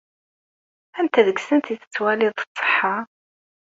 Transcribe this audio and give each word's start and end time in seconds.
Anta 0.99 1.21
deg-sent 1.27 1.71
ay 1.71 1.77
tettwaliḍ 1.81 2.35
tṣeḥḥa? 2.39 2.95